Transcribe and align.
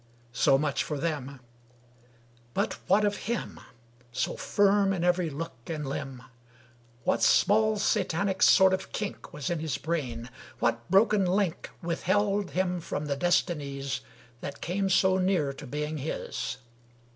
So 0.33 0.57
much 0.57 0.83
for 0.83 0.97
them. 0.97 1.39
But 2.55 2.79
what 2.87 3.05
of 3.05 3.15
him 3.29 3.59
So 4.11 4.35
firm 4.35 4.93
in 4.93 5.03
every 5.03 5.29
look 5.29 5.59
and 5.69 5.85
limb? 5.85 6.23
What 7.03 7.21
small 7.21 7.77
satanic 7.77 8.41
sort 8.41 8.73
of 8.73 8.91
kink 8.93 9.31
Was 9.31 9.51
in 9.51 9.59
his 9.59 9.77
brain? 9.77 10.31
What 10.57 10.89
broken 10.89 11.23
link 11.27 11.69
Withheld 11.83 12.53
hom 12.55 12.79
from 12.81 13.05
the 13.05 13.15
destinies 13.15 14.01
That 14.39 14.59
came 14.59 14.89
so 14.89 15.19
near 15.19 15.53
to 15.53 15.67
being 15.67 15.99
his? 15.99 16.57